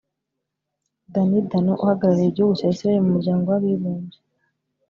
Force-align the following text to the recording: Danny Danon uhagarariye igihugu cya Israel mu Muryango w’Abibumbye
Danny 1.13 1.39
Danon 1.49 1.81
uhagarariye 1.83 2.29
igihugu 2.29 2.53
cya 2.59 2.69
Israel 2.73 2.99
mu 3.03 3.11
Muryango 3.15 3.45
w’Abibumbye 3.49 4.19